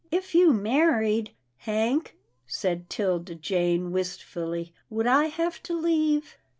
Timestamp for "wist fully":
3.91-4.73